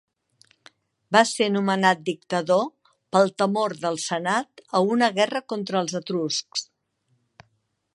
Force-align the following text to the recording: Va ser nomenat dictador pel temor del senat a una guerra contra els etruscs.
Va 1.15 1.21
ser 1.31 1.49
nomenat 1.55 2.01
dictador 2.07 2.65
pel 3.17 3.31
temor 3.43 3.77
del 3.85 4.03
senat 4.07 4.67
a 4.81 4.85
una 4.97 5.15
guerra 5.21 5.47
contra 5.55 5.83
els 5.85 5.99
etruscs. 6.03 6.69